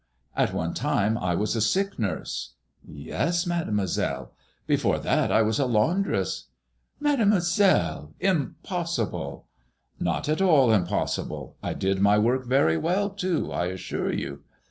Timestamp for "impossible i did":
10.73-11.99